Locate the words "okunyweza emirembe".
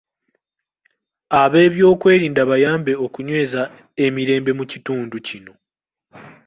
3.05-4.51